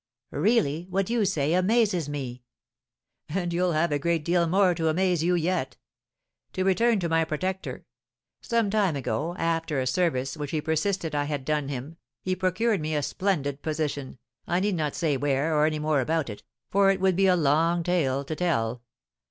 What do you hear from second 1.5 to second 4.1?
amazes me!" "Ah, you'll have a